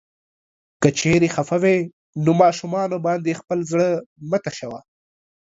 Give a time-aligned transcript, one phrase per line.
[0.81, 1.77] که چيرې خفه وې
[2.23, 3.87] نو ماشومانو باندې خپل زړه
[4.29, 4.79] مه تشوه.